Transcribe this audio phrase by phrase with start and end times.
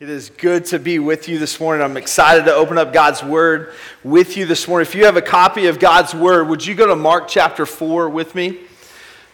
[0.00, 1.84] It is good to be with you this morning.
[1.84, 4.88] I'm excited to open up God's Word with you this morning.
[4.88, 8.08] If you have a copy of God's Word, would you go to Mark chapter 4
[8.08, 8.58] with me?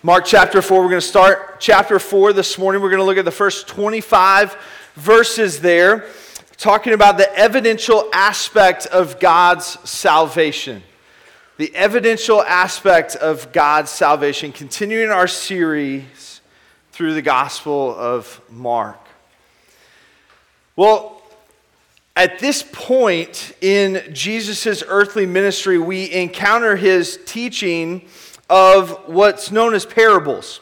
[0.03, 2.83] Mark chapter 4, we're going to start chapter 4 this morning.
[2.83, 4.59] We're going to look at the first 25
[4.95, 6.05] verses there,
[6.59, 10.83] talking about the evidential aspect of God's salvation.
[11.57, 16.43] The evidential aspect of God's salvation, continuing our series
[16.93, 19.08] through the Gospel of Mark.
[20.79, 21.21] Well,
[22.15, 28.03] at this point in Jesus' earthly ministry, we encounter his teaching
[28.49, 30.61] of what's known as parables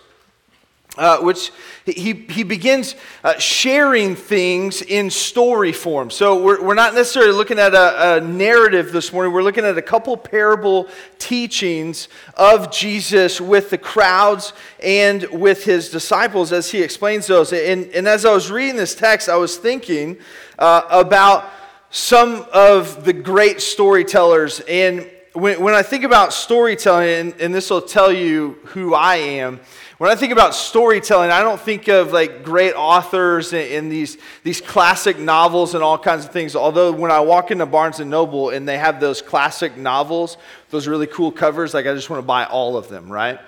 [0.97, 1.53] uh, which
[1.85, 6.11] he, he begins uh, sharing things in story form.
[6.11, 9.33] So we're, we're not necessarily looking at a, a, narrative this morning.
[9.33, 10.89] We're looking at a couple parable
[11.19, 17.53] teachings of Jesus with the crowds and with his disciples as he explains those.
[17.53, 20.19] And, and as I was reading this text, I was thinking
[20.59, 21.51] uh, about
[21.91, 24.61] some of the great storytellers.
[24.61, 29.17] And when, when I think about storytelling, and, and this will tell you who I
[29.17, 29.61] am,
[29.99, 34.61] when I think about storytelling, I don't think of like great authors in, these, these
[34.61, 36.55] classic novels and all kinds of things.
[36.55, 40.37] Although when I walk into Barnes and Noble and they have those classic novels,
[40.69, 43.41] those really cool covers, like I just want to buy all of them, right?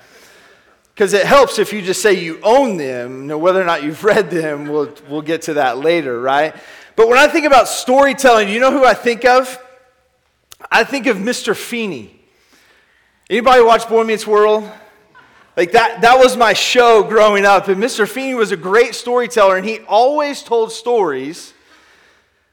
[0.94, 3.28] Because it helps if you just say you own them.
[3.28, 6.56] Whether or not you've read them, we'll, we'll get to that later, right?
[6.96, 9.62] But when I think about storytelling, you know who I think of?
[10.70, 11.54] I think of Mr.
[11.54, 12.18] Feeny.
[13.28, 14.68] Anybody watch Boy Meets World?
[15.58, 17.66] Like that, that was my show growing up.
[17.66, 18.08] And Mr.
[18.08, 21.52] Feeny was a great storyteller, and he always told stories.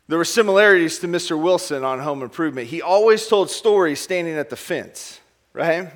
[0.08, 1.39] There were similarities to Mr.
[1.39, 2.67] Wilson on Home Improvement.
[2.67, 5.20] He always told stories standing at the fence,
[5.53, 5.92] right?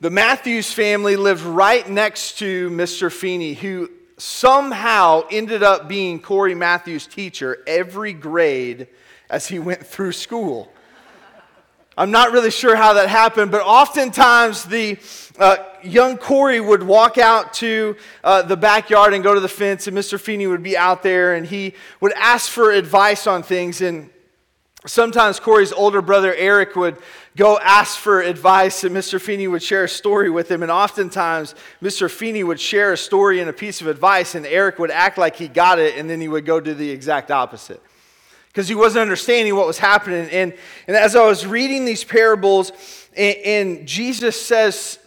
[0.00, 3.10] The Matthews family lived right next to Mr.
[3.12, 8.88] Feeny, who somehow ended up being Corey Matthews' teacher every grade
[9.30, 10.72] as he went through school.
[11.96, 14.96] I'm not really sure how that happened, but oftentimes the
[15.38, 19.86] uh, young Corey would walk out to uh, the backyard and go to the fence,
[19.86, 20.18] and Mr.
[20.18, 23.82] Feeny would be out there and he would ask for advice on things.
[23.82, 24.08] And
[24.86, 26.96] sometimes Corey's older brother Eric would
[27.36, 29.20] go ask for advice, and Mr.
[29.20, 30.62] Feeny would share a story with him.
[30.62, 32.10] And oftentimes, Mr.
[32.10, 35.36] Feeny would share a story and a piece of advice, and Eric would act like
[35.36, 37.82] he got it, and then he would go do the exact opposite
[38.52, 40.28] because he wasn't understanding what was happening.
[40.30, 40.52] And,
[40.86, 42.70] and as I was reading these parables,
[43.16, 44.98] and, and, Jesus says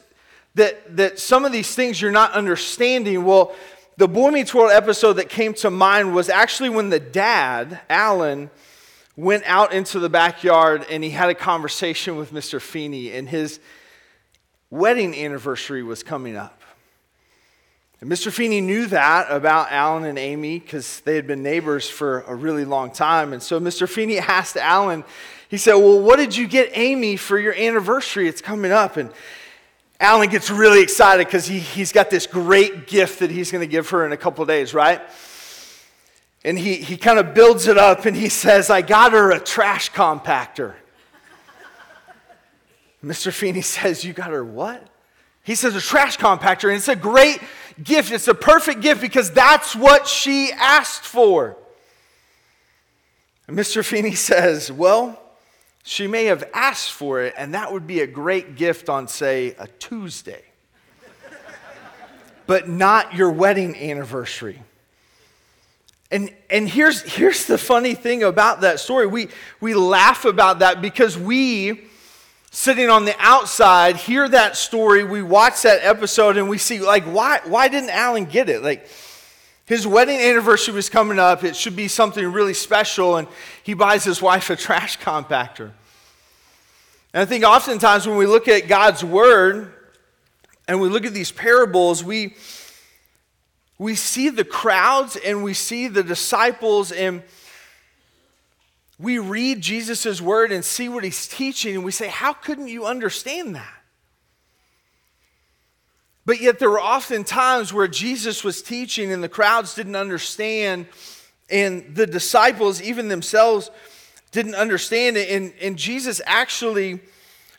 [0.55, 3.53] that, that some of these things you're not understanding, well,
[3.97, 8.49] the Boy Meets World episode that came to mind was actually when the dad, Alan,
[9.15, 12.59] went out into the backyard and he had a conversation with Mr.
[12.59, 13.59] Feeny, and his
[14.71, 16.61] wedding anniversary was coming up.
[18.01, 18.31] And Mr.
[18.31, 22.65] Feeny knew that about Alan and Amy because they had been neighbors for a really
[22.65, 23.31] long time.
[23.31, 23.87] And so Mr.
[23.87, 25.03] Feeny asked Alan,
[25.49, 28.27] he said, Well, what did you get Amy for your anniversary?
[28.27, 28.97] It's coming up.
[28.97, 29.11] And
[29.99, 33.71] Alan gets really excited because he, he's got this great gift that he's going to
[33.71, 35.01] give her in a couple days, right?
[36.43, 39.39] And he, he kind of builds it up and he says, I got her a
[39.39, 40.73] trash compactor.
[43.03, 43.31] Mr.
[43.31, 44.85] Feeny says, You got her what?
[45.43, 47.39] He says a trash compactor, and it's a great
[47.83, 48.11] gift.
[48.11, 51.57] It's a perfect gift because that's what she asked for.
[53.47, 53.83] And Mr.
[53.83, 55.21] Feeny says, Well,
[55.83, 59.55] she may have asked for it, and that would be a great gift on, say,
[59.59, 60.41] a Tuesday,
[62.47, 64.63] but not your wedding anniversary.
[66.09, 69.05] And, and here's, here's the funny thing about that story.
[69.05, 71.85] We, we laugh about that because we
[72.55, 77.03] sitting on the outside hear that story, we watch that episode, and we see, like,
[77.03, 78.63] why, why didn't Alan get it?
[78.63, 78.87] Like,
[79.65, 81.43] his wedding anniversary was coming up.
[81.43, 83.27] It should be something really special, and
[83.61, 85.71] he buys his wife a trash compactor.
[87.13, 89.73] And I think oftentimes when we look at God's word
[90.65, 92.37] and we look at these parables, we,
[93.77, 97.21] we see the crowds and we see the disciples, and
[98.97, 102.85] we read Jesus' word and see what he's teaching, and we say, How couldn't you
[102.85, 103.73] understand that?
[106.25, 110.87] But yet, there were often times where Jesus was teaching and the crowds didn't understand,
[111.49, 113.69] and the disciples, even themselves,
[114.31, 115.29] didn't understand it.
[115.29, 116.99] And, and Jesus actually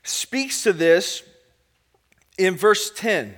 [0.03, 1.23] speaks to this
[2.39, 3.35] in verse 10.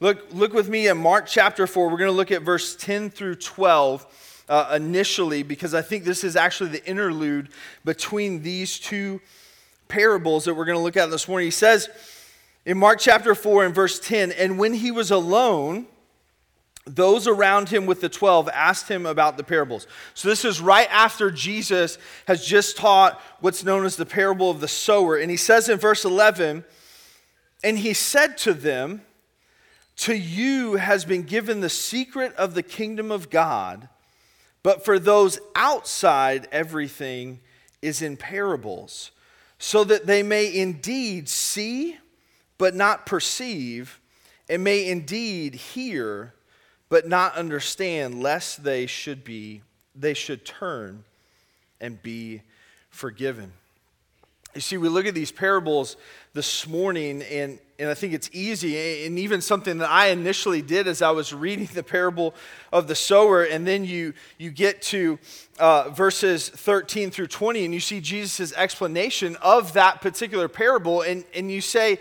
[0.00, 1.88] Look, look with me at Mark chapter 4.
[1.88, 4.06] We're going to look at verse 10 through 12
[4.48, 7.48] uh, initially because I think this is actually the interlude
[7.84, 9.20] between these two
[9.88, 11.46] parables that we're going to look at this morning.
[11.46, 11.88] He says
[12.66, 15.86] in Mark chapter 4 and verse 10, and when he was alone,
[16.86, 19.86] those around him with the 12 asked him about the parables.
[20.12, 24.60] So, this is right after Jesus has just taught what's known as the parable of
[24.60, 25.16] the sower.
[25.16, 26.62] And he says in verse 11,
[27.62, 29.00] And he said to them,
[29.98, 33.88] To you has been given the secret of the kingdom of God,
[34.64, 37.38] but for those outside, everything
[37.80, 39.12] is in parables,
[39.58, 41.96] so that they may indeed see,
[42.58, 44.00] but not perceive,
[44.48, 46.34] and may indeed hear
[46.88, 49.62] but not understand, lest they should be,
[49.94, 51.04] they should turn
[51.80, 52.42] and be
[52.88, 53.52] forgiven.
[54.54, 55.96] You see, we look at these parables
[56.34, 60.86] this morning, and, and I think it's easy, and even something that I initially did
[60.86, 62.34] as I was reading the parable
[62.72, 65.18] of the sower, and then you, you get to
[65.58, 71.24] uh, verses 13 through 20, and you see Jesus' explanation of that particular parable, and,
[71.34, 71.98] and you say,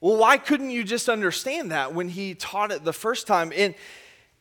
[0.00, 3.52] well, why couldn't you just understand that when he taught it the first time?
[3.54, 3.76] And,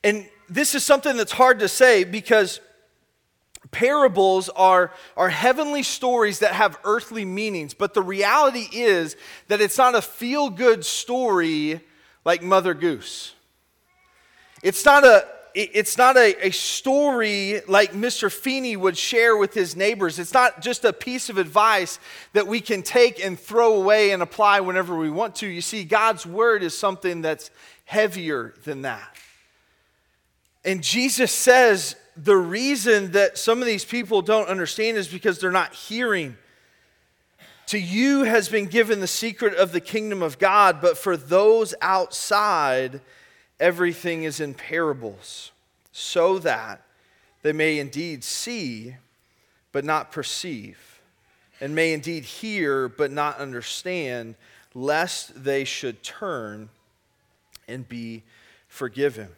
[0.03, 2.59] and this is something that's hard to say because
[3.71, 7.73] parables are, are heavenly stories that have earthly meanings.
[7.73, 9.15] But the reality is
[9.47, 11.81] that it's not a feel good story
[12.23, 13.33] like Mother Goose.
[14.61, 18.31] It's not a it's not a, a story like Mr.
[18.31, 20.17] Feeny would share with his neighbors.
[20.17, 21.99] It's not just a piece of advice
[22.31, 25.47] that we can take and throw away and apply whenever we want to.
[25.47, 27.51] You see, God's word is something that's
[27.83, 29.15] heavier than that.
[30.63, 35.51] And Jesus says the reason that some of these people don't understand is because they're
[35.51, 36.37] not hearing.
[37.67, 41.73] To you has been given the secret of the kingdom of God, but for those
[41.81, 42.99] outside,
[43.59, 45.51] everything is in parables,
[45.91, 46.81] so that
[47.43, 48.97] they may indeed see,
[49.71, 51.01] but not perceive,
[51.61, 54.35] and may indeed hear, but not understand,
[54.73, 56.69] lest they should turn
[57.67, 58.23] and be
[58.67, 59.29] forgiven.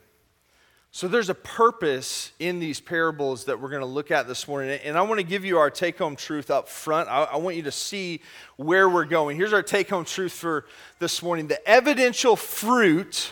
[0.95, 4.79] So there's a purpose in these parables that we're going to look at this morning.
[4.83, 7.09] And I want to give you our take home truth up front.
[7.09, 8.21] I, I, want you to see
[8.57, 9.35] where we're going.
[9.35, 10.67] Here's our take home truth for
[10.99, 13.31] this morning the evidential fruit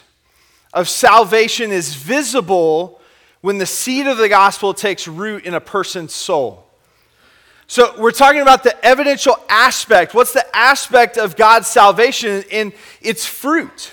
[0.73, 2.99] of salvation is visible
[3.41, 6.65] when the seed of the gospel takes root in a person's soul.
[7.67, 10.15] So we're talking about the evidential aspect.
[10.15, 12.43] What's the aspect of God's salvation?
[12.51, 12.73] And
[13.03, 13.91] it's fruit.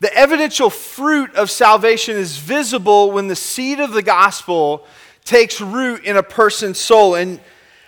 [0.00, 4.86] The evidential fruit of salvation is visible when the seed of the gospel
[5.24, 7.16] takes root in a person's soul.
[7.16, 7.40] And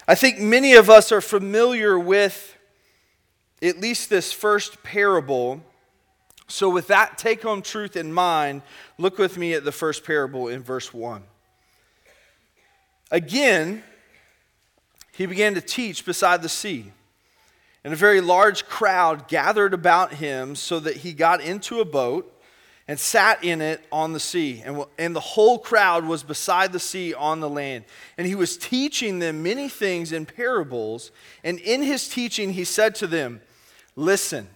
[0.09, 2.57] I think many of us are familiar with
[3.62, 5.62] at least this first parable.
[6.49, 8.62] So, with that take home truth in mind,
[8.99, 11.23] look with me at the first parable in verse 1.
[13.12, 13.85] Again,
[15.12, 16.93] he began to teach beside the sea.
[17.85, 22.31] And a very large crowd gathered about him so that he got into a boat
[22.87, 24.62] and sat in it on the sea.
[24.65, 27.85] And, and the whole crowd was beside the sea on the land.
[28.19, 31.11] And he was teaching them many things in parables.
[31.44, 33.41] And in his teaching, he said to them,
[33.97, 34.49] Listen.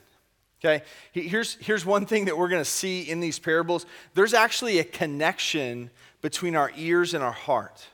[0.64, 0.82] Okay,
[1.12, 3.84] here's, here's one thing that we're going to see in these parables
[4.14, 5.90] there's actually a connection
[6.22, 7.86] between our ears and our heart.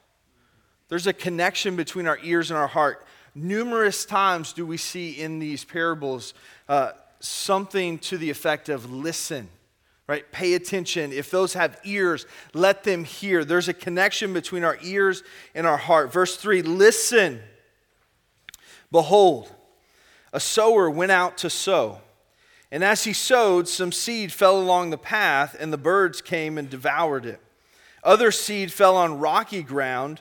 [0.88, 3.04] There's a connection between our ears and our heart
[3.34, 6.34] numerous times do we see in these parables
[6.68, 9.48] uh, something to the effect of listen
[10.06, 10.32] right?
[10.32, 11.12] Pay attention.
[11.12, 13.44] If those have ears let them hear.
[13.44, 15.22] There's a connection between our ears
[15.54, 16.12] and our heart.
[16.12, 17.40] Verse 3 listen.
[18.90, 19.52] Behold
[20.32, 22.00] a sower went out to sow.
[22.70, 26.70] And as he sowed some seed fell along the path and the birds came and
[26.70, 27.40] devoured it.
[28.04, 30.20] Other seed fell on rocky ground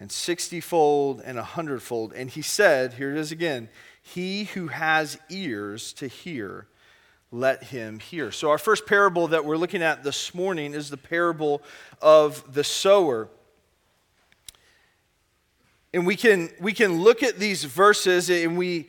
[0.00, 2.12] and sixtyfold and a hundredfold.
[2.12, 3.68] And he said, here it is again,
[4.02, 6.66] he who has ears to hear,
[7.30, 8.32] let him hear.
[8.32, 11.62] So, our first parable that we're looking at this morning is the parable
[12.00, 13.28] of the sower.
[15.92, 18.88] And we can, we can look at these verses and we,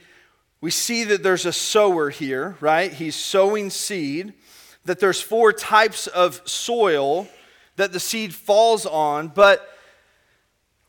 [0.62, 2.92] we see that there's a sower here, right?
[2.92, 4.34] He's sowing seed,
[4.86, 7.28] that there's four types of soil
[7.78, 9.69] that the seed falls on, but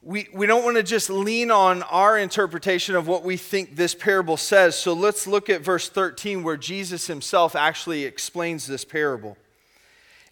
[0.02, 3.95] we, we don't want to just lean on our interpretation of what we think this
[3.95, 4.75] parable says.
[4.75, 9.37] So let's look at verse 13 where Jesus himself actually explains this parable.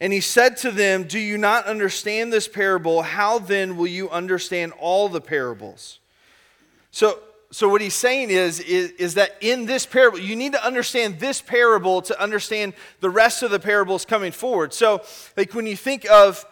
[0.01, 3.03] And he said to them, Do you not understand this parable?
[3.03, 5.99] How then will you understand all the parables?
[6.91, 7.19] So,
[7.51, 11.19] so what he's saying is, is, is that in this parable, you need to understand
[11.19, 14.73] this parable to understand the rest of the parables coming forward.
[14.73, 15.03] So,
[15.37, 16.47] like when you think of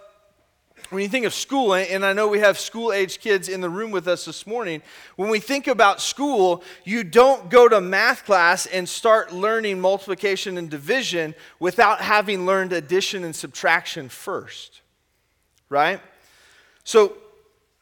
[0.91, 3.69] when you think of school, and I know we have school age kids in the
[3.69, 4.83] room with us this morning,
[5.17, 10.59] when we think about school, you don't go to math class and start learning multiplication
[10.59, 14.81] and division without having learned addition and subtraction first,
[15.69, 16.01] right?
[16.85, 17.17] So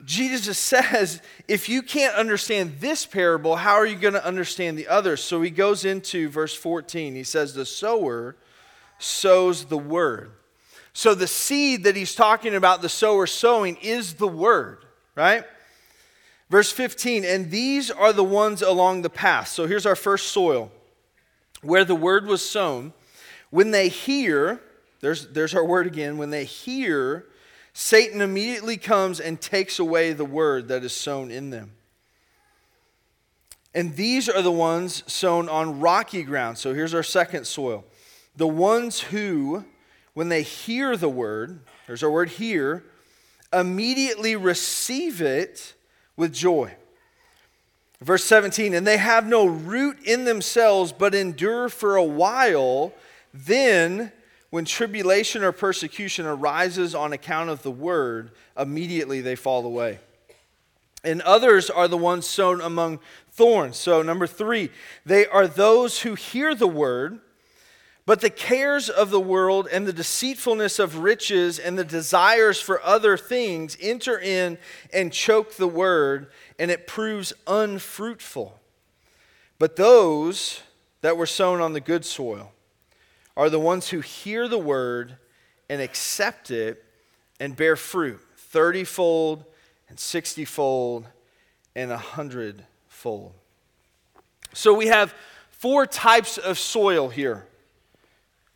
[0.04, 4.88] Jesus says, if you can't understand this parable, how are you going to understand the
[4.88, 5.22] others?
[5.22, 7.14] So he goes into verse 14.
[7.14, 8.36] He says, The sower
[8.98, 10.32] sows the word.
[10.94, 14.84] So the seed that he's talking about, the sower sowing, is the word,
[15.16, 15.44] right?
[16.48, 19.48] Verse 15, and these are the ones along the path.
[19.48, 20.70] So here's our first soil
[21.62, 22.92] where the word was sown.
[23.50, 24.60] When they hear,
[25.00, 27.26] there's, there's our word again, when they hear,
[27.72, 31.72] Satan immediately comes and takes away the word that is sown in them.
[33.74, 36.58] And these are the ones sown on rocky ground.
[36.58, 37.84] So here's our second soil.
[38.36, 39.64] The ones who
[40.14, 42.84] when they hear the word, there's our word hear,
[43.52, 45.74] immediately receive it
[46.16, 46.74] with joy.
[48.00, 52.92] Verse 17, and they have no root in themselves, but endure for a while.
[53.32, 54.12] Then,
[54.50, 59.98] when tribulation or persecution arises on account of the word, immediately they fall away.
[61.02, 62.98] And others are the ones sown among
[63.30, 63.76] thorns.
[63.76, 64.70] So, number three,
[65.04, 67.20] they are those who hear the word
[68.06, 72.82] but the cares of the world and the deceitfulness of riches and the desires for
[72.82, 74.58] other things enter in
[74.92, 78.60] and choke the word, and it proves unfruitful.
[79.58, 80.60] But those
[81.00, 82.52] that were sown on the good soil
[83.36, 85.16] are the ones who hear the word
[85.70, 86.84] and accept it
[87.40, 88.20] and bear fruit
[88.52, 89.44] thirtyfold
[89.88, 91.06] and sixtyfold
[91.74, 93.32] and a hundredfold.
[94.52, 95.12] So we have
[95.50, 97.46] four types of soil here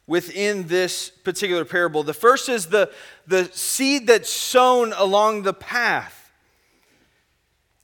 [0.08, 2.02] within this particular parable.
[2.02, 2.90] The first is the,
[3.28, 6.32] the seed that's sown along the path.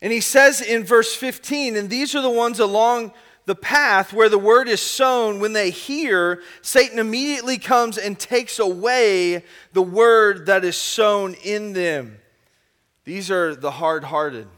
[0.00, 3.12] And he says in verse 15, and these are the ones along
[3.45, 5.38] the path where the word is sown.
[5.38, 11.75] When they hear, Satan immediately comes and takes away the word that is sown in
[11.75, 12.19] them.
[13.04, 14.49] These are the hard hearted.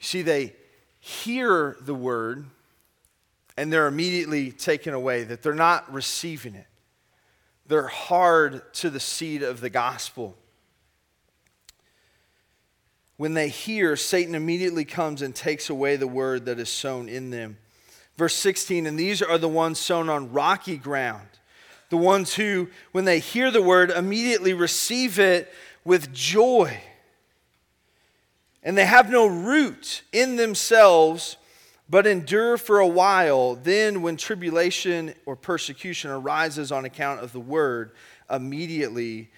[0.00, 0.54] See, they
[0.98, 2.46] hear the word
[3.58, 6.68] and they're immediately taken away, that they're not receiving it.
[7.66, 10.36] They're hard to the seed of the gospel.
[13.16, 17.30] When they hear, Satan immediately comes and takes away the word that is sown in
[17.30, 17.58] them.
[18.16, 21.26] Verse 16, and these are the ones sown on rocky ground,
[21.90, 25.52] the ones who, when they hear the word, immediately receive it
[25.84, 26.80] with joy.
[28.62, 31.38] And they have no root in themselves
[31.88, 33.54] but endure for a while.
[33.54, 37.92] Then, when tribulation or persecution arises on account of the word,
[38.30, 39.30] immediately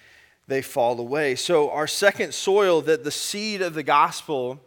[0.47, 1.35] they fall away.
[1.35, 4.59] So, our second soil that the seed of the gospel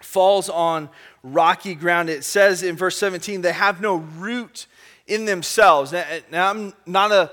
[0.00, 0.88] falls on
[1.22, 2.10] rocky ground.
[2.10, 4.66] It says in verse 17, they have no root
[5.06, 5.92] in themselves.
[5.92, 7.30] Now, now I'm not a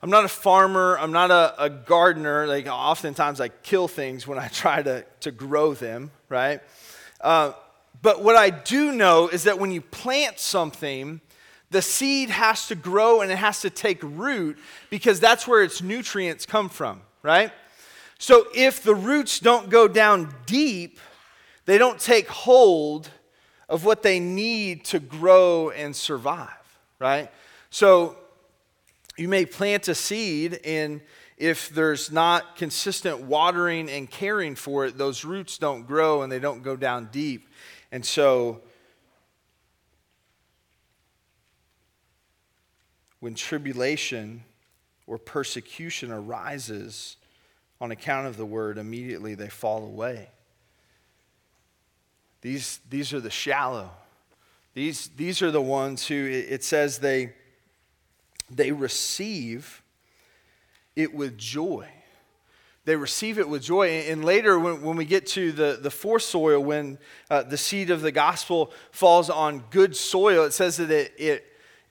[0.00, 0.96] I'm not a farmer.
[0.98, 2.46] I'm not a, a, gardener.
[2.46, 6.60] Like oftentimes I kill things when I try to, to grow them, right?
[7.20, 7.52] Uh,
[8.02, 11.20] but what I do know is that when you plant something,
[11.70, 14.58] the seed has to grow and it has to take root
[14.90, 17.52] because that's where its nutrients come from, right?
[18.18, 20.98] So if the roots don't go down deep,
[21.66, 23.10] they don't take hold
[23.68, 26.48] of what they need to grow and survive,
[26.98, 27.30] right?
[27.70, 28.16] So
[29.16, 31.00] you may plant a seed and
[31.36, 36.40] if there's not consistent watering and caring for it, those roots don't grow and they
[36.40, 37.48] don't go down deep.
[37.90, 38.60] And so,
[43.20, 44.44] when tribulation
[45.06, 47.16] or persecution arises
[47.80, 50.28] on account of the word, immediately they fall away.
[52.40, 53.90] These, these are the shallow.
[54.74, 57.32] These, these are the ones who it says they,
[58.50, 59.82] they receive
[60.94, 61.88] it with joy
[62.88, 63.86] they receive it with joy.
[64.08, 66.96] And later, when, when we get to the, the fourth soil, when
[67.28, 71.44] uh, the seed of the gospel falls on good soil, it says that it, it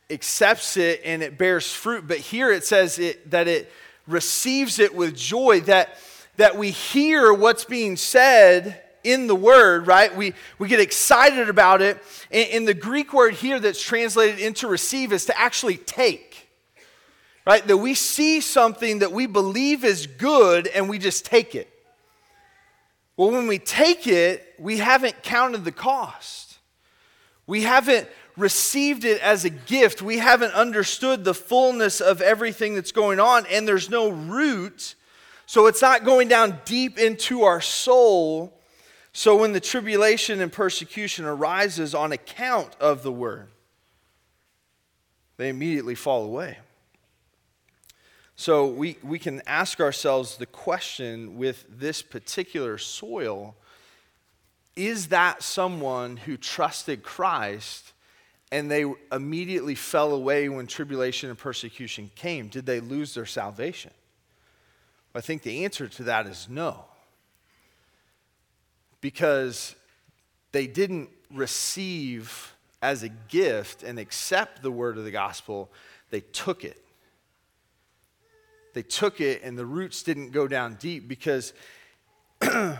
[0.09, 2.07] accepts it and it bears fruit.
[2.07, 3.71] But here it says it, that it
[4.07, 5.99] receives it with joy, that,
[6.37, 10.15] that we hear what's being said in the word, right?
[10.17, 12.01] We, we get excited about it.
[12.31, 16.26] And, and the Greek word here that's translated into receive is to actually take
[17.47, 17.65] right?
[17.65, 21.69] That we see something that we believe is good and we just take it.
[23.15, 26.57] Well, when we take it, we haven't counted the cost.
[27.47, 30.01] We haven't received it as a gift.
[30.01, 34.95] We haven't understood the fullness of everything that's going on, and there's no root.
[35.45, 38.59] So it's not going down deep into our soul.
[39.13, 43.47] So when the tribulation and persecution arises on account of the word,
[45.37, 46.57] they immediately fall away.
[48.39, 53.55] So we, we can ask ourselves the question with this particular soil
[54.75, 57.93] is that someone who trusted Christ
[58.51, 62.47] and they immediately fell away when tribulation and persecution came?
[62.47, 63.91] Did they lose their salvation?
[65.15, 66.85] I think the answer to that is no.
[69.01, 69.73] Because
[70.51, 72.53] they didn't receive
[72.83, 75.71] as a gift and accept the word of the gospel,
[76.11, 76.83] they took it
[78.73, 81.53] they took it and the roots didn't go down deep because
[82.41, 82.77] I,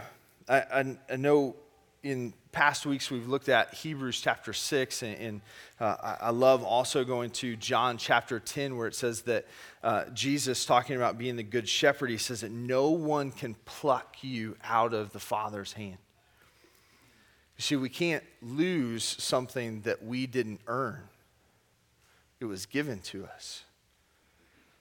[0.50, 1.56] I, I, know
[2.04, 5.42] in past weeks we've looked at Hebrews chapter 6, and, and
[5.80, 9.46] uh, I love also going to John chapter 10, where it says that
[9.84, 14.18] uh, Jesus, talking about being the good shepherd, he says that no one can pluck
[14.22, 15.98] you out of the Father's hand.
[17.58, 21.02] You see, we can't lose something that we didn't earn,
[22.40, 23.64] it was given to us.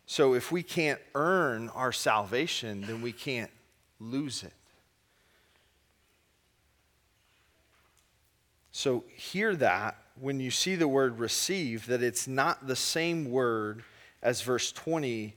[0.06, 3.50] So if we can't earn our salvation, then we can't
[3.98, 4.52] lose it.
[8.70, 13.82] So hear that when you see the word receive, that it's not the same word
[14.22, 15.34] as verse 20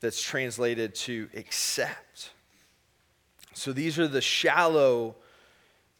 [0.00, 2.30] that's translated to accept.
[3.54, 5.16] So these are the shallow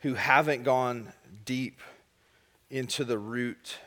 [0.00, 1.12] who haven't gone
[1.44, 1.80] deep
[2.70, 3.78] into the root,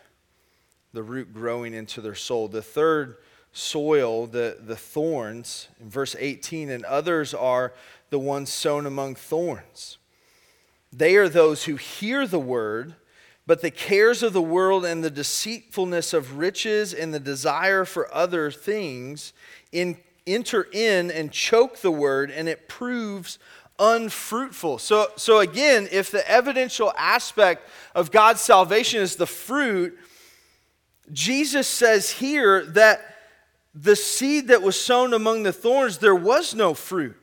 [0.92, 2.48] the root growing into their soul.
[2.48, 3.18] The third
[3.54, 7.74] soil, the, the thorns, in verse 18, and others are
[8.10, 10.00] the ones sown among thorns.
[10.92, 12.96] They are those who hear the word,
[13.46, 18.14] but the cares of the world and the deceitfulness of riches and the desire for
[18.14, 19.34] other things
[19.72, 23.38] in, enter in and choke the word, and it proves
[23.80, 24.80] unfruitful.
[24.80, 29.98] So, so again, if the evidential aspect of God's salvation is the fruit,
[31.12, 33.13] Jesus says here that
[33.74, 37.16] the seed that was sown among the thorns, there was no fruit.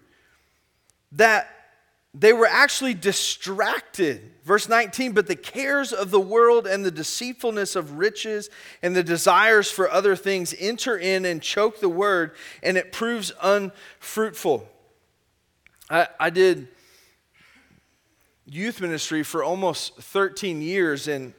[1.12, 1.48] That
[2.12, 4.32] they were actually distracted.
[4.44, 8.50] Verse 19, but the cares of the world and the deceitfulness of riches
[8.82, 12.32] and the desires for other things enter in and choke the word,
[12.62, 14.68] and it proves unfruitful.
[15.88, 16.68] I, I did
[18.44, 21.32] youth ministry for almost 13 years, and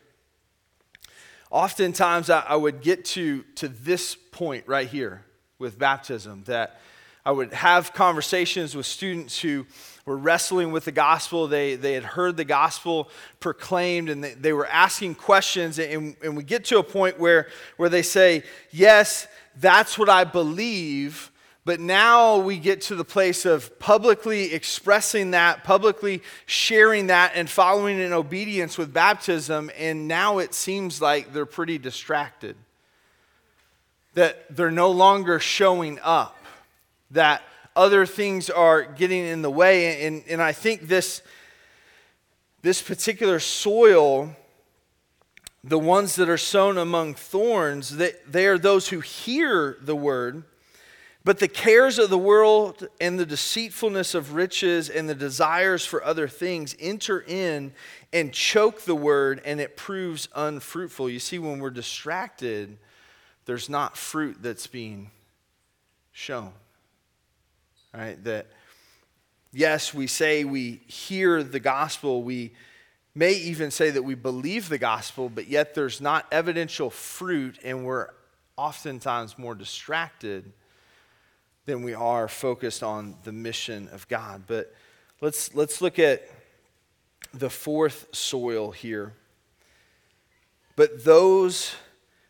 [1.51, 5.23] oftentimes I, I would get to, to this point right here
[5.59, 6.79] with baptism that
[7.23, 9.67] I would have conversations with students who
[10.05, 11.47] were wrestling with the gospel.
[11.47, 13.09] They, they had heard the gospel
[13.39, 15.77] proclaimed and they, they were asking questions.
[15.77, 19.27] And, and we get to a point where, where they say, Yes,
[19.59, 21.30] that's what I believe.
[21.63, 27.47] But now we get to the place of publicly expressing that, publicly sharing that, and
[27.47, 29.69] following in obedience with baptism.
[29.77, 32.55] And now it seems like they're pretty distracted.
[34.15, 36.35] That they're no longer showing up,
[37.11, 37.43] that
[37.75, 40.05] other things are getting in the way.
[40.07, 41.21] And, and I think this,
[42.63, 44.35] this particular soil,
[45.63, 50.43] the ones that are sown among thorns, they, they are those who hear the word
[51.23, 56.03] but the cares of the world and the deceitfulness of riches and the desires for
[56.03, 57.73] other things enter in
[58.11, 61.09] and choke the word, and it proves unfruitful.
[61.09, 62.77] You see, when we're distracted,
[63.45, 65.11] there's not fruit that's being
[66.11, 66.53] shown.
[67.93, 68.21] Right?
[68.23, 68.47] That,
[69.53, 72.53] yes, we say we hear the gospel, we
[73.13, 77.85] may even say that we believe the gospel, but yet there's not evidential fruit, and
[77.85, 78.07] we're
[78.57, 80.51] oftentimes more distracted
[81.65, 84.43] than we are focused on the mission of God.
[84.47, 84.73] But
[85.21, 86.27] let's, let's look at
[87.33, 89.13] the fourth soil here.
[90.75, 91.75] But those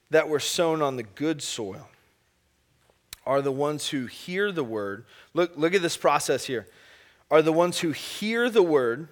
[0.10, 1.88] that were sown on the good soil
[3.26, 5.06] are the ones who hear the word.
[5.34, 6.68] Look, look at this process here.
[7.30, 9.08] Are the ones who hear the word,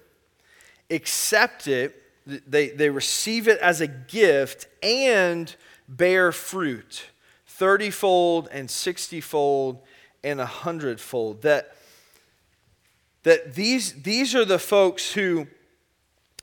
[0.90, 5.54] accept it, they, they receive it as a gift, and
[5.88, 7.06] bear fruit
[7.46, 9.82] 30 fold and 60 fold
[10.22, 11.42] and a hundredfold.
[11.42, 11.74] That,
[13.22, 15.46] that these, these are the folks who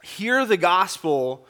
[0.03, 1.45] hear the gospel,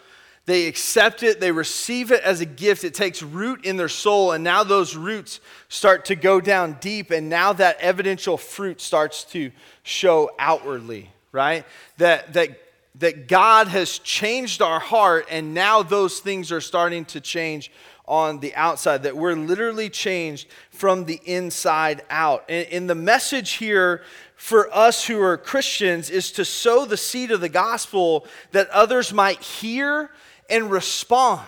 [0.47, 2.85] They accept it, they receive it as a gift.
[2.85, 7.11] It takes root in their soul, and now those roots start to go down deep,
[7.11, 9.51] and now that evidential fruit starts to
[9.83, 11.65] show outwardly, right?
[11.97, 12.61] That, that,
[12.95, 17.69] that God has changed our heart, and now those things are starting to change
[18.07, 22.45] on the outside, that we're literally changed from the inside out.
[22.47, 24.01] And, and the message here
[24.35, 29.11] for us who are Christians is to sow the seed of the gospel that others
[29.11, 30.11] might hear
[30.49, 31.45] and respond.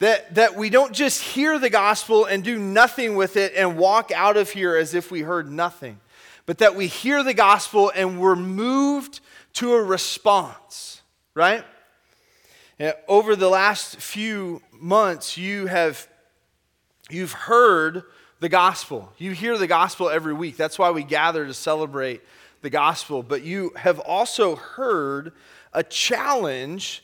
[0.00, 4.12] That, that we don't just hear the gospel and do nothing with it and walk
[4.12, 6.00] out of here as if we heard nothing,
[6.44, 9.20] but that we hear the gospel and we're moved
[9.54, 11.00] to a response,
[11.34, 11.64] right?
[12.78, 16.06] Eh, over the last few months, you have
[17.08, 18.02] you've heard
[18.40, 19.10] the gospel.
[19.16, 20.58] You hear the gospel every week.
[20.58, 22.20] That's why we gather to celebrate
[22.60, 23.22] the gospel.
[23.22, 25.32] But you have also heard
[25.72, 27.02] a challenge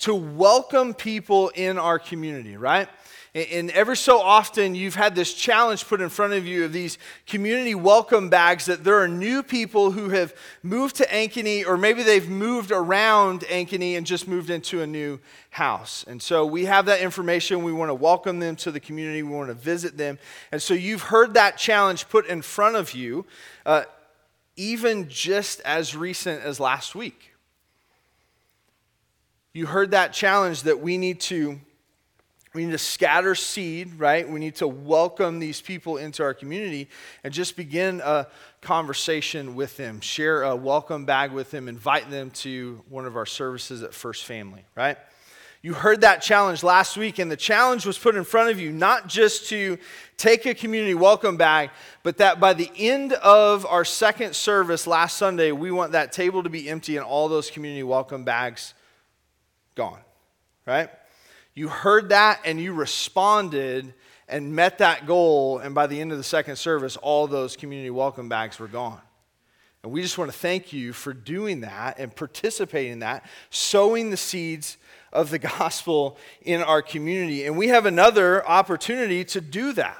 [0.00, 2.88] to welcome people in our community, right?
[3.34, 6.98] And ever so often, you've had this challenge put in front of you of these
[7.26, 12.04] community welcome bags that there are new people who have moved to Ankeny, or maybe
[12.04, 15.18] they've moved around Ankeny and just moved into a new
[15.50, 16.04] house.
[16.06, 17.64] And so we have that information.
[17.64, 20.20] We want to welcome them to the community, we want to visit them.
[20.52, 23.26] And so you've heard that challenge put in front of you,
[23.66, 23.82] uh,
[24.56, 27.32] even just as recent as last week.
[29.52, 31.58] You heard that challenge that we need to
[32.54, 34.28] we need to scatter seed, right?
[34.28, 36.88] We need to welcome these people into our community
[37.24, 38.28] and just begin a
[38.60, 40.00] conversation with them.
[40.00, 44.24] Share a welcome bag with them, invite them to one of our services at First
[44.24, 44.96] Family, right?
[45.62, 48.70] You heard that challenge last week, and the challenge was put in front of you
[48.70, 49.78] not just to
[50.16, 51.70] take a community welcome bag,
[52.02, 56.42] but that by the end of our second service last Sunday, we want that table
[56.42, 58.74] to be empty and all those community welcome bags
[59.74, 60.00] gone,
[60.66, 60.90] right?
[61.54, 63.94] You heard that and you responded
[64.28, 65.58] and met that goal.
[65.58, 69.00] And by the end of the second service, all those community welcome bags were gone.
[69.84, 74.10] And we just want to thank you for doing that and participating in that, sowing
[74.10, 74.78] the seeds
[75.12, 77.46] of the gospel in our community.
[77.46, 79.98] And we have another opportunity to do that.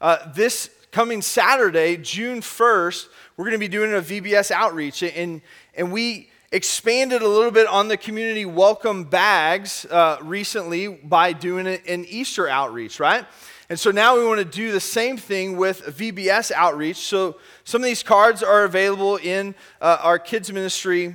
[0.00, 5.02] Uh, this coming Saturday, June 1st, we're going to be doing a VBS outreach.
[5.02, 5.42] And,
[5.74, 11.66] and we expanded a little bit on the community welcome bags uh, recently by doing
[11.66, 13.24] an Easter outreach, right?
[13.70, 16.98] And so now we want to do the same thing with VBS outreach.
[16.98, 21.14] So some of these cards are available in uh, our kids' ministry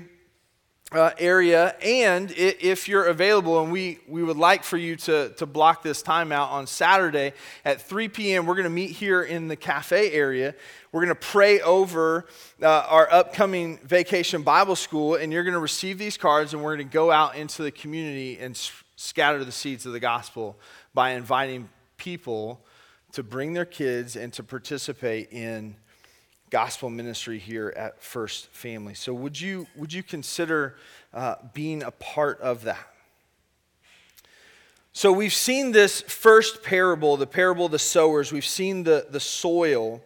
[0.92, 1.76] uh, area.
[1.84, 6.02] And if you're available, and we, we would like for you to, to block this
[6.02, 7.34] time out on Saturday
[7.66, 10.56] at 3 p.m., we're going to meet here in the cafe area.
[10.92, 12.26] We're going to pray over
[12.62, 16.76] uh, our upcoming vacation Bible school, and you're going to receive these cards, and we're
[16.78, 20.58] going to go out into the community and s- scatter the seeds of the gospel
[20.94, 22.62] by inviting people
[23.12, 25.76] to bring their kids and to participate in
[26.50, 28.94] gospel ministry here at First Family.
[28.94, 30.76] So, would you, would you consider
[31.14, 32.88] uh, being a part of that?
[34.94, 39.20] So, we've seen this first parable, the parable of the sowers, we've seen the, the
[39.20, 40.02] soil,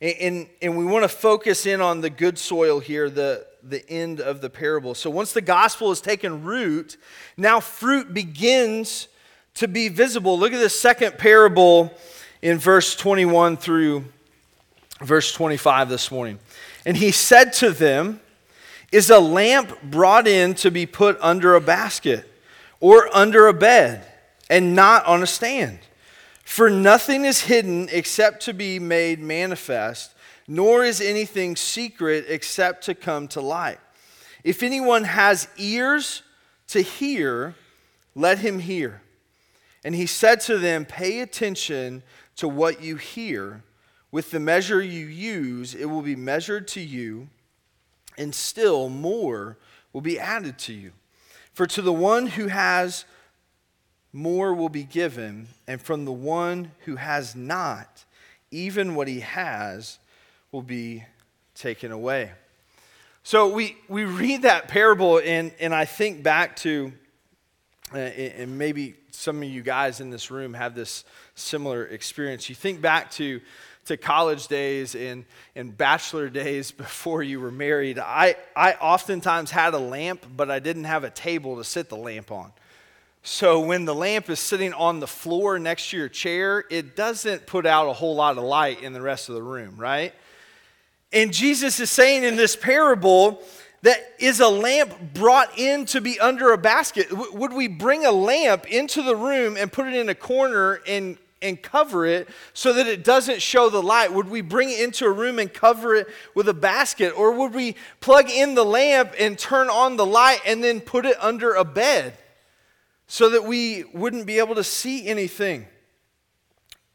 [0.00, 3.88] and, and, and we want to focus in on the good soil here, the, the
[3.90, 4.94] end of the parable.
[4.94, 6.96] So, once the gospel has taken root,
[7.36, 9.08] now fruit begins
[9.54, 10.38] to be visible.
[10.38, 11.94] Look at the second parable
[12.40, 14.06] in verse 21 through
[15.00, 16.38] verse 25 this morning.
[16.84, 18.20] And he said to them,
[18.92, 22.30] Is a lamp brought in to be put under a basket
[22.80, 24.06] or under a bed
[24.48, 25.78] and not on a stand?
[26.44, 30.14] For nothing is hidden except to be made manifest,
[30.46, 33.80] nor is anything secret except to come to light.
[34.44, 36.22] If anyone has ears
[36.68, 37.56] to hear,
[38.14, 39.02] let him hear.
[39.84, 42.04] And he said to them, Pay attention
[42.36, 43.62] to what you hear.
[44.16, 47.28] With the measure you use, it will be measured to you,
[48.16, 49.58] and still more
[49.92, 50.92] will be added to you.
[51.52, 53.04] For to the one who has,
[54.14, 58.06] more will be given, and from the one who has not,
[58.50, 59.98] even what he has
[60.50, 61.04] will be
[61.54, 62.32] taken away.
[63.22, 66.90] So we, we read that parable, and, and I think back to,
[67.92, 72.48] uh, and maybe some of you guys in this room have this similar experience.
[72.48, 73.42] You think back to
[73.86, 79.74] to college days and, and bachelor days before you were married, I, I oftentimes had
[79.74, 82.52] a lamp, but I didn't have a table to sit the lamp on.
[83.22, 87.46] So when the lamp is sitting on the floor next to your chair, it doesn't
[87.46, 90.14] put out a whole lot of light in the rest of the room, right?
[91.12, 93.42] And Jesus is saying in this parable
[93.82, 97.06] that is a lamp brought in to be under a basket?
[97.34, 101.18] would we bring a lamp into the room and put it in a corner and,
[101.42, 104.12] and cover it so that it doesn't show the light?
[104.12, 107.10] Would we bring it into a room and cover it with a basket?
[107.10, 111.04] Or would we plug in the lamp and turn on the light and then put
[111.06, 112.16] it under a bed
[113.06, 115.66] so that we wouldn't be able to see anything?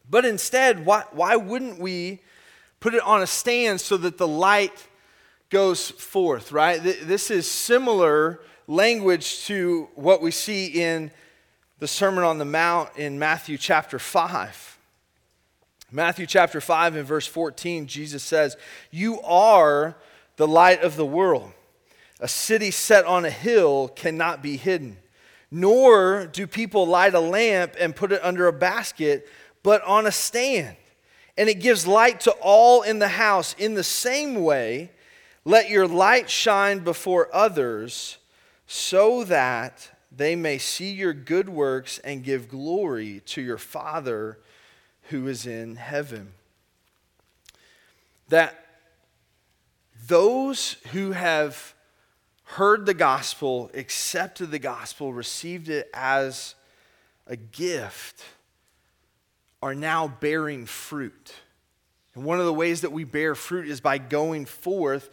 [0.09, 2.21] But instead, why, why wouldn't we
[2.79, 4.87] put it on a stand so that the light
[5.49, 6.81] goes forth, right?
[6.81, 11.11] This is similar language to what we see in
[11.81, 14.77] the Sermon on the Mount in Matthew chapter 5.
[15.91, 18.55] Matthew chapter 5 and verse 14, Jesus says,
[18.91, 19.97] You are
[20.35, 21.51] the light of the world.
[22.19, 24.97] A city set on a hill cannot be hidden.
[25.49, 29.27] Nor do people light a lamp and put it under a basket
[29.63, 30.77] but on a stand.
[31.35, 33.55] And it gives light to all in the house.
[33.57, 34.91] In the same way,
[35.45, 38.19] let your light shine before others
[38.67, 44.37] so that they may see your good works and give glory to your Father
[45.03, 46.33] who is in heaven.
[48.27, 48.57] That
[50.07, 51.73] those who have
[52.43, 56.55] heard the gospel, accepted the gospel, received it as
[57.27, 58.23] a gift
[59.61, 61.33] are now bearing fruit.
[62.15, 65.09] And one of the ways that we bear fruit is by going forth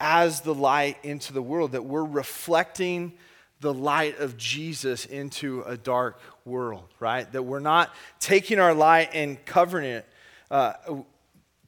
[0.00, 3.12] as the light into the world, that we're reflecting
[3.60, 7.30] the light of Jesus into a dark world, right?
[7.32, 10.08] That we're not taking our light and covering it.
[10.50, 10.74] Uh,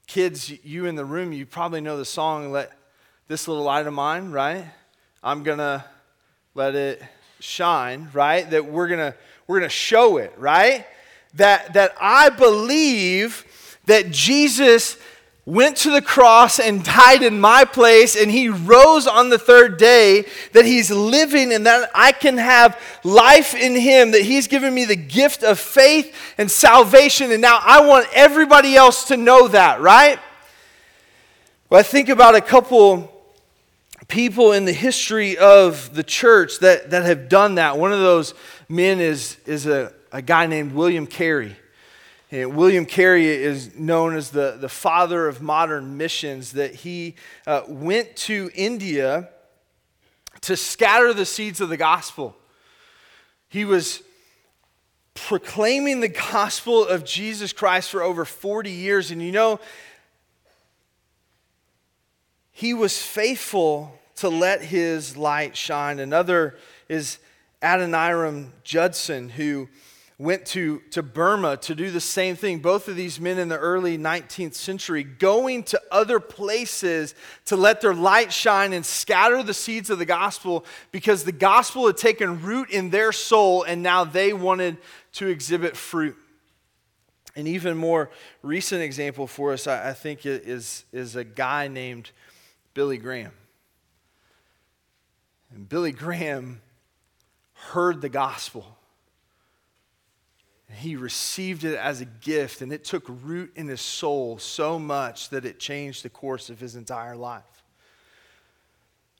[0.07, 2.71] kids, you in the room, you probably know the song, Let
[3.27, 4.65] This Little Light of Mine, right?
[5.23, 5.83] I'm going to
[6.55, 7.01] let it
[7.39, 8.49] shine, right?
[8.49, 10.85] That we're going to we're going to show it, right?
[11.35, 14.97] that, that I believe that Jesus
[15.45, 19.77] went to the cross and died in my place and he rose on the third
[19.77, 24.73] day, that he's living and that I can have life in him, that he's given
[24.73, 27.31] me the gift of faith and salvation.
[27.31, 30.19] And now I want everybody else to know that, right?
[31.69, 33.11] Well, I think about a couple
[34.07, 37.77] people in the history of the church that, that have done that.
[37.77, 38.33] One of those
[38.67, 41.55] men is, is a a guy named William Carey.
[42.31, 47.15] William Carey is known as the, the father of modern missions, that he
[47.47, 49.29] uh, went to India
[50.41, 52.35] to scatter the seeds of the gospel.
[53.49, 54.03] He was
[55.15, 59.09] proclaiming the gospel of Jesus Christ for over 40 years.
[59.09, 59.59] And you know,
[62.51, 65.99] he was faithful to let his light shine.
[65.99, 67.17] Another is
[67.61, 69.67] Adoniram Judson, who
[70.19, 72.59] went to, to Burma to do the same thing.
[72.59, 77.79] Both of these men in the early 19th century going to other places to let
[77.79, 82.41] their light shine and scatter the seeds of the gospel because the gospel had taken
[82.41, 84.77] root in their soul and now they wanted
[85.13, 86.17] to exhibit fruit.
[87.37, 88.09] An even more
[88.41, 92.11] recent example for us, I, I think, is, is a guy named
[92.73, 93.31] Billy Graham.
[95.55, 96.61] And Billy Graham
[97.53, 98.78] heard the gospel
[100.77, 105.29] he received it as a gift, and it took root in his soul so much
[105.29, 107.63] that it changed the course of his entire life.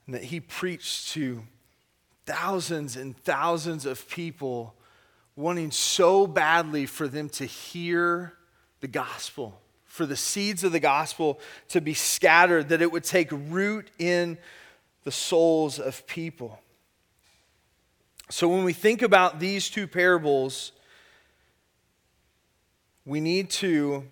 [0.05, 1.43] And that he preached to
[2.25, 4.75] thousands and thousands of people,
[5.35, 8.33] wanting so badly for them to hear
[8.81, 13.29] the gospel, for the seeds of the gospel to be scattered, that it would take
[13.31, 14.37] root in
[15.03, 16.59] the souls of people.
[18.29, 20.73] So when we think about these two parables,
[23.05, 24.03] we need to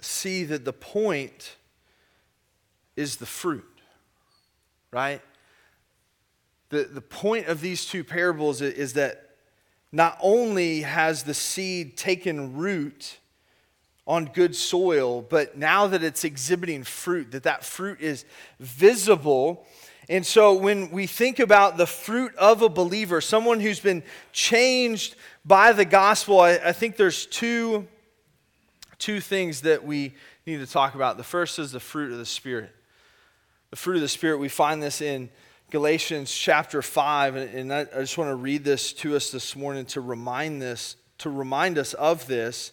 [0.00, 1.56] see that the point
[2.96, 3.80] is the fruit,
[4.90, 5.20] right?
[6.70, 9.30] The, the point of these two parables is that
[9.92, 13.18] not only has the seed taken root
[14.06, 18.24] on good soil, but now that it's exhibiting fruit, that that fruit is
[18.58, 19.66] visible.
[20.10, 25.14] And so when we think about the fruit of a believer, someone who's been changed
[25.44, 27.86] by the gospel, I, I think there's two,
[28.98, 30.14] two things that we
[30.46, 31.16] need to talk about.
[31.16, 32.74] The first is the fruit of the Spirit.
[33.70, 35.30] The fruit of the Spirit, we find this in
[35.70, 40.00] Galatians chapter 5, and I, just want to read this to us this morning to
[40.00, 42.72] remind this, to remind us of this.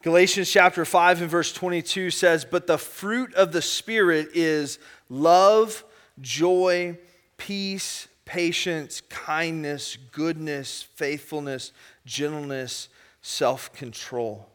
[0.00, 4.78] Galatians chapter 5 and verse 22 says, But the fruit of the Spirit is
[5.10, 5.84] love,
[6.22, 6.96] joy,
[7.36, 11.72] peace, patience, kindness, goodness, faithfulness,
[12.06, 12.88] gentleness,
[13.20, 14.48] self control.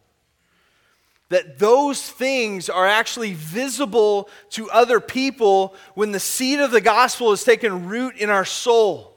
[1.30, 7.32] that those things are actually visible to other people when the seed of the gospel
[7.32, 9.14] has taken root in our soul.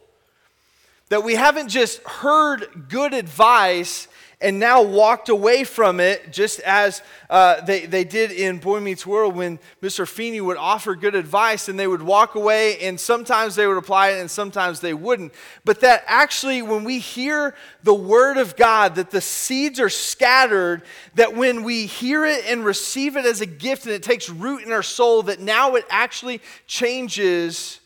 [1.08, 4.08] That we haven't just heard good advice
[4.40, 9.07] and now walked away from it, just as uh, they, they did in Boy Meets
[9.07, 10.09] World when Mr.
[10.09, 14.11] Feeny would offer good advice and they would walk away, and sometimes they would apply
[14.11, 15.33] it and sometimes they wouldn't.
[15.64, 20.83] But that actually, when we hear the Word of God, that the seeds are scattered,
[21.16, 24.62] that when we hear it and receive it as a gift and it takes root
[24.62, 27.79] in our soul, that now it actually changes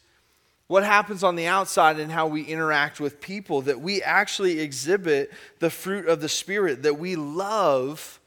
[0.67, 5.31] what happens on the outside and how we interact with people, that we actually exhibit
[5.59, 8.19] the fruit of the Spirit, that we love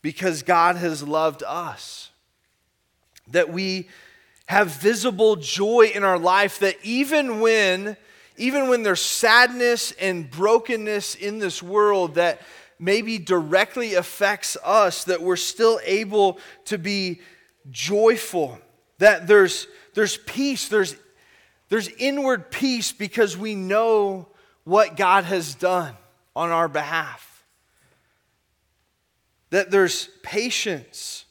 [0.00, 2.10] because God has loved us,
[3.28, 3.88] that we
[4.46, 7.96] have visible joy in our life, that even when
[8.38, 12.40] even when there's sadness and brokenness in this world that
[12.78, 17.20] maybe directly affects us, that we're still able to be
[17.70, 18.58] joyful,
[18.98, 20.94] that there's, there's peace, there's
[21.68, 24.28] there's inward peace because we know
[24.64, 25.94] what God has done
[26.34, 27.46] on our behalf.
[29.50, 31.24] That there's patience.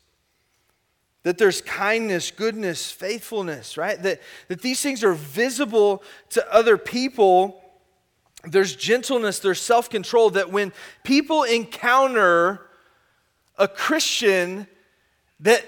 [1.23, 4.01] That there's kindness, goodness, faithfulness, right?
[4.01, 7.61] That, that these things are visible to other people.
[8.43, 10.29] There's gentleness, there's self control.
[10.31, 10.71] That when
[11.03, 12.61] people encounter
[13.57, 14.67] a Christian,
[15.39, 15.65] that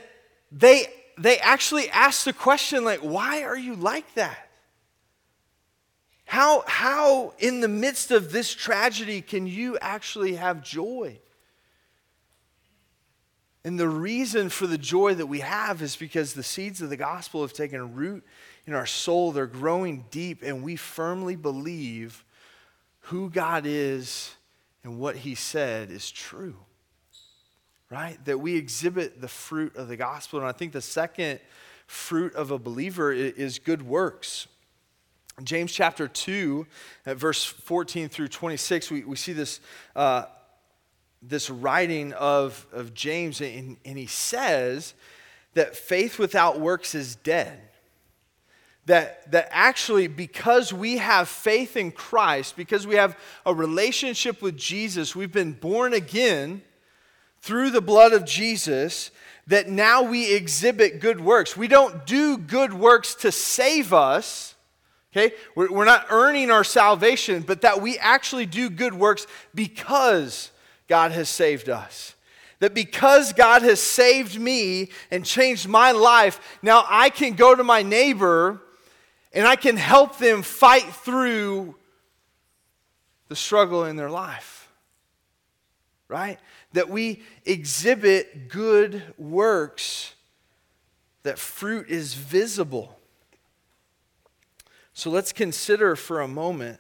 [0.51, 4.48] they, they actually ask the question, like, why are you like that?
[6.30, 11.18] How, how, in the midst of this tragedy, can you actually have joy?
[13.63, 16.98] And the reason for the joy that we have is because the seeds of the
[16.98, 18.24] gospel have taken root
[18.68, 19.32] in our soul.
[19.32, 22.24] They're growing deep, and we firmly believe
[23.00, 24.36] who God is
[24.84, 26.58] and what He said is true.
[27.89, 28.24] Right?
[28.26, 30.38] That we exhibit the fruit of the gospel.
[30.38, 31.39] And I think the second
[31.88, 34.48] fruit of a believer is good works.
[35.43, 36.65] James chapter 2,
[37.06, 39.60] at verse 14 through 26, we, we see this,
[39.95, 40.25] uh,
[41.21, 44.93] this writing of, of James, and, and he says
[45.54, 47.60] that faith without works is dead.
[48.86, 54.58] That, that actually, because we have faith in Christ, because we have a relationship with
[54.58, 56.63] Jesus, we've been born again
[57.41, 59.12] through the blood of Jesus,
[59.47, 61.56] that now we exhibit good works.
[61.56, 64.56] We don't do good works to save us
[65.12, 65.34] Okay?
[65.56, 70.52] We're, we're not earning our salvation, but that we actually do good works because
[70.88, 72.15] God has saved us.
[72.60, 77.63] That because God has saved me and changed my life, now I can go to
[77.63, 78.62] my neighbor
[79.34, 81.76] and I can help them fight through
[83.30, 84.69] the struggle in their life.
[86.08, 86.39] Right?
[86.74, 90.13] That we exhibit good works,
[91.24, 92.98] that fruit is visible.
[94.99, 96.77] So let's consider for a moment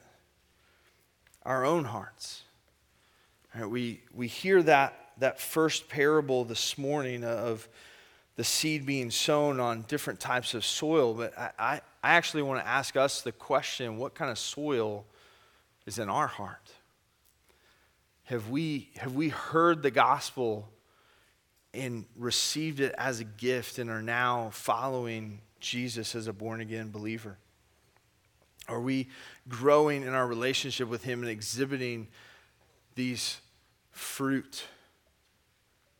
[1.45, 2.43] our own hearts.
[3.55, 7.69] Right, we, we hear that, that first parable this morning of
[8.35, 12.61] the seed being sown on different types of soil, but I, I, I actually want
[12.61, 15.05] to ask us the question what kind of soil
[15.85, 16.73] is in our heart?
[18.25, 20.67] Have we, have we heard the gospel
[21.73, 26.91] and received it as a gift and are now following Jesus as a born again
[26.91, 27.37] believer?
[28.69, 29.07] Are we
[29.47, 32.07] growing in our relationship with Him and exhibiting
[32.95, 33.39] these
[33.91, 34.65] fruit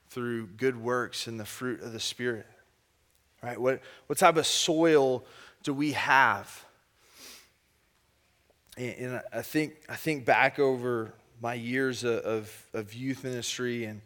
[0.09, 2.45] through good works and the fruit of the Spirit?
[3.41, 3.59] Right?
[3.59, 5.25] What, what type of soil
[5.63, 6.65] do we have?
[8.77, 14.01] And, and I, think, I think back over my years of, of youth ministry and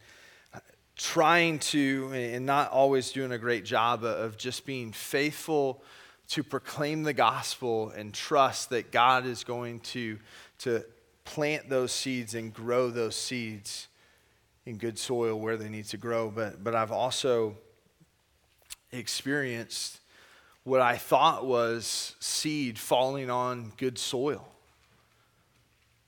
[0.95, 5.83] trying to, and not always doing a great job of just being faithful
[6.29, 10.17] to proclaim the gospel and trust that God is going to,
[10.59, 10.83] to
[11.25, 13.87] plant those seeds and grow those seeds
[14.65, 16.29] in good soil where they need to grow.
[16.29, 17.55] But, but I've also
[18.91, 19.99] experienced
[20.63, 24.47] what I thought was seed falling on good soil.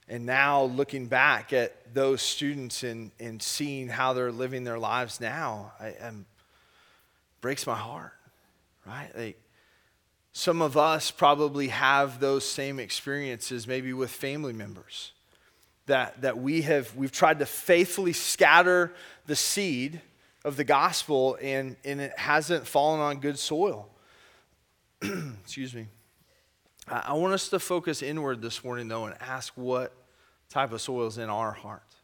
[0.08, 5.20] And now looking back at those students and, and seeing how they're living their lives
[5.20, 6.26] now, I, am
[7.40, 8.12] breaks my heart,
[8.86, 9.10] right?
[9.16, 9.40] Like,
[10.36, 15.12] some of us probably have those same experiences, maybe with family members.
[15.86, 18.92] That, that we have we've tried to faithfully scatter
[19.24, 20.02] the seed
[20.44, 23.88] of the gospel and, and it hasn't fallen on good soil.
[25.02, 25.86] Excuse me.
[26.86, 29.94] I, I want us to focus inward this morning though and ask what
[30.50, 31.94] type of soil is in our heart.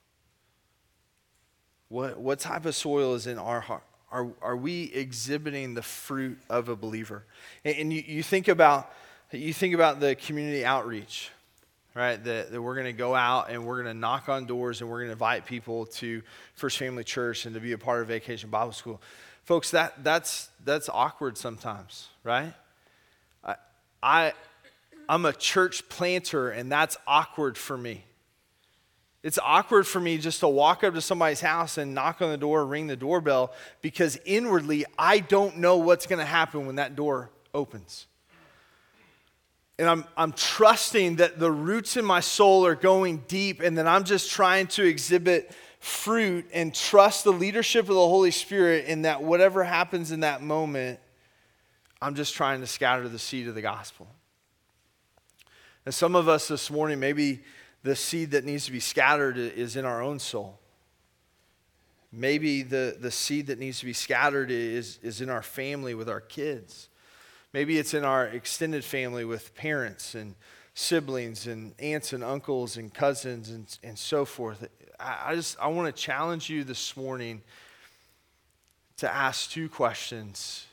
[1.89, 3.85] What, what type of soil is in our heart?
[4.13, 7.25] Are, are we exhibiting the fruit of a believer?
[7.65, 8.93] And, and you, you, think about,
[9.33, 11.31] you think about the community outreach,
[11.95, 12.23] right?
[12.23, 14.91] That, that we're going to go out and we're going to knock on doors and
[14.91, 16.23] we're going to invite people to
[16.55, 19.01] First Family Church and to be a part of Vacation Bible School.
[19.45, 22.53] Folks, that, that's, that's awkward sometimes, right?
[23.43, 23.55] I,
[24.03, 24.33] I,
[25.09, 28.05] I'm a church planter and that's awkward for me.
[29.23, 32.37] It's awkward for me just to walk up to somebody's house and knock on the
[32.37, 36.97] door, ring the doorbell, because inwardly I don't know what's going to happen when that
[36.97, 38.07] door opens.
[39.79, 43.87] And I'm, I'm trusting that the roots in my soul are going deep, and that
[43.87, 49.03] I'm just trying to exhibit fruit and trust the leadership of the Holy Spirit, in
[49.03, 50.99] that whatever happens in that moment,
[52.01, 54.09] I'm just trying to scatter the seed of the gospel.
[55.87, 57.43] And some of us this morning, maybe
[57.83, 60.59] the seed that needs to be scattered is in our own soul.
[62.13, 66.09] Maybe the, the seed that needs to be scattered is, is in our family with
[66.09, 66.89] our kids.
[67.53, 70.35] Maybe it's in our extended family with parents and
[70.75, 74.69] siblings and aunts and uncles and cousins and, and so forth.
[74.99, 77.43] I, I just I want to challenge you this morning
[78.99, 80.67] to ask two questions.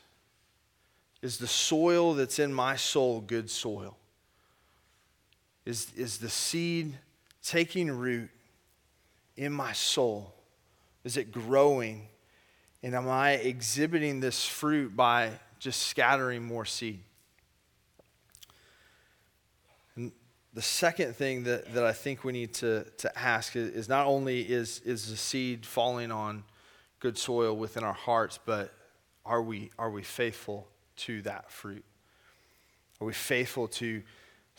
[1.20, 3.96] Is the soil that's in my soul good soil?
[5.70, 6.98] Is, is the seed
[7.44, 8.28] taking root
[9.36, 10.34] in my soul?
[11.04, 12.08] Is it growing?
[12.82, 16.98] And am I exhibiting this fruit by just scattering more seed?
[19.94, 20.10] And
[20.54, 24.08] the second thing that, that I think we need to, to ask is, is not
[24.08, 26.42] only is, is the seed falling on
[26.98, 28.74] good soil within our hearts, but
[29.24, 30.66] are we, are we faithful
[30.96, 31.84] to that fruit?
[33.00, 34.02] Are we faithful to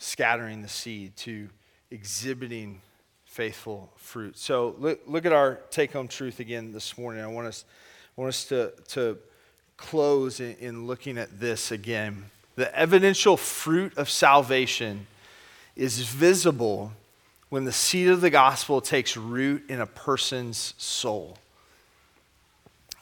[0.02, 1.48] scattering the seed to
[1.90, 2.80] exhibiting
[3.24, 4.36] faithful fruit.
[4.36, 7.22] So look, look at our take home truth again this morning.
[7.22, 7.64] I want us,
[8.16, 9.18] I want us to, to
[9.76, 12.24] close in, in looking at this again.
[12.56, 15.06] The evidential fruit of salvation
[15.76, 16.92] is visible
[17.48, 21.38] when the seed of the gospel takes root in a person's soul.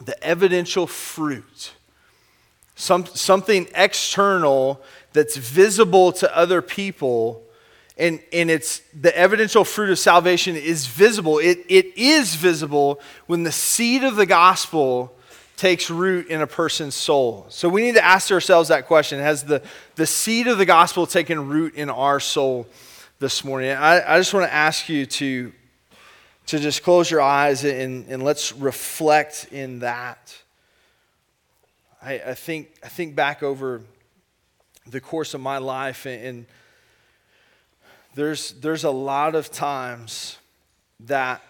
[0.00, 1.72] The evidential fruit,
[2.80, 4.80] some, something external
[5.12, 7.42] that's visible to other people
[8.00, 11.38] and, and it's the evidential fruit of salvation is visible.
[11.38, 15.12] It, it is visible when the seed of the gospel
[15.58, 17.44] takes root in a person's soul.
[17.50, 19.20] So we need to ask ourselves that question.
[19.20, 19.62] Has the,
[19.96, 22.66] the seed of the gospel taken root in our soul
[23.18, 23.72] this morning?
[23.72, 25.52] I, I just want to ask you to
[26.46, 30.34] to just close your eyes and, and let's reflect in that
[32.02, 33.82] I, I think i think back over
[34.86, 36.46] the course of my life and
[38.14, 40.38] there's there's a lot of times
[41.00, 41.42] that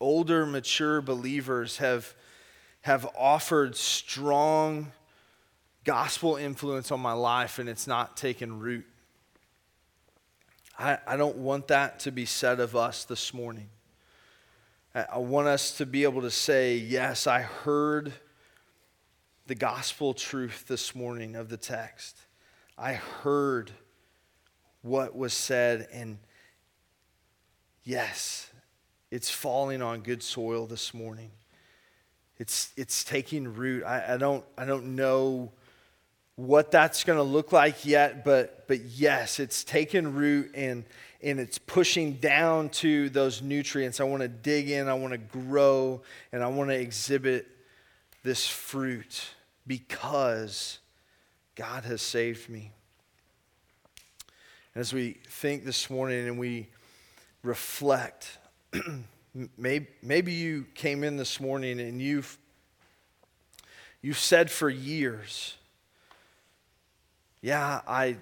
[0.00, 2.14] older mature believers have
[2.82, 4.92] have offered strong
[5.84, 8.86] gospel influence on my life and it's not taken root.
[10.78, 13.68] I, I don't want that to be said of us this morning
[14.94, 18.12] I want us to be able to say yes i heard
[19.48, 22.18] the gospel truth this morning of the text.
[22.76, 23.72] I heard
[24.82, 26.18] what was said, and
[27.82, 28.50] yes,
[29.10, 31.30] it's falling on good soil this morning.
[32.36, 33.84] It's, it's taking root.
[33.84, 35.52] I, I, don't, I don't know
[36.38, 40.84] what that's going to look like yet, but, but yes, it's taken root and,
[41.20, 43.98] and it's pushing down to those nutrients.
[43.98, 47.48] I want to dig in, I want to grow, and I want to exhibit
[48.22, 49.30] this fruit
[49.66, 50.78] because
[51.56, 52.70] God has saved me.
[54.76, 56.68] As we think this morning and we
[57.42, 58.38] reflect,
[59.58, 62.38] maybe, maybe you came in this morning and you've,
[64.02, 65.56] you've said for years,
[67.40, 68.16] yeah, I,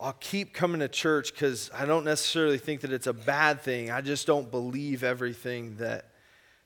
[0.00, 3.90] I'll keep coming to church because I don't necessarily think that it's a bad thing.
[3.90, 6.10] I just don't believe everything that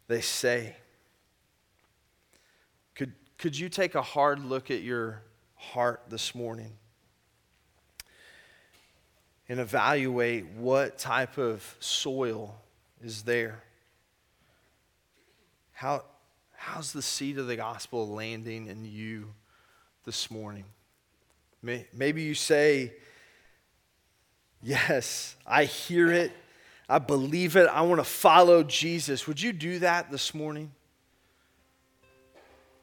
[0.09, 0.77] they say.
[2.95, 5.23] Could could you take a hard look at your
[5.55, 6.73] heart this morning
[9.49, 12.55] and evaluate what type of soil
[13.03, 13.63] is there?
[15.73, 16.05] How,
[16.55, 19.35] how's the seed of the gospel landing in you
[20.05, 20.65] this morning?
[21.63, 22.93] Maybe you say,
[24.63, 26.33] Yes, I hear it.
[26.89, 27.67] I believe it.
[27.69, 29.27] I want to follow Jesus.
[29.27, 30.71] Would you do that this morning?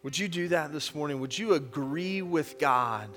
[0.04, 1.20] Would you do that this morning?
[1.20, 3.10] Would you agree with God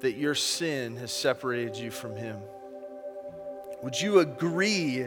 [0.00, 2.38] that your sin has separated you from Him?
[3.82, 5.06] Would you agree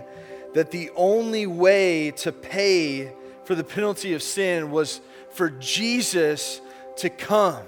[0.53, 3.11] that the only way to pay
[3.45, 6.61] for the penalty of sin was for Jesus
[6.97, 7.63] to come,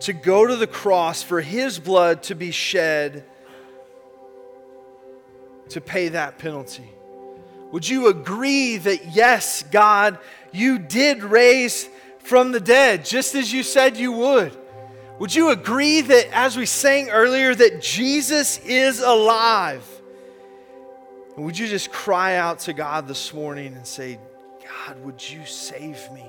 [0.00, 3.24] to go to the cross, for his blood to be shed
[5.68, 6.90] to pay that penalty.
[7.72, 10.18] Would you agree that, yes, God,
[10.52, 11.88] you did raise
[12.18, 14.56] from the dead, just as you said you would?
[15.20, 19.86] Would you agree that, as we sang earlier, that Jesus is alive?
[21.36, 24.18] And would you just cry out to God this morning and say,
[24.86, 26.24] God, would you save me?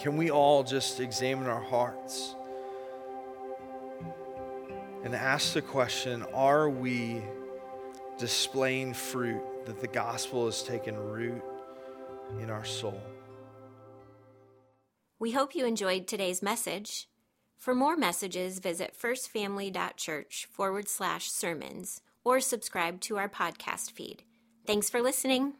[0.00, 2.34] Can we all just examine our hearts
[5.04, 7.20] and ask the question Are we
[8.16, 11.42] displaying fruit that the gospel has taken root
[12.40, 13.00] in our soul?
[15.18, 17.06] We hope you enjoyed today's message.
[17.58, 24.22] For more messages, visit firstfamily.church forward slash sermons or subscribe to our podcast feed.
[24.66, 25.56] Thanks for listening.